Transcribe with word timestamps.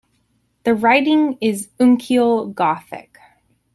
The 0.63 0.73
writing 0.73 1.37
is 1.41 1.69
uncial 1.79 2.55
Gothic. 2.55 3.19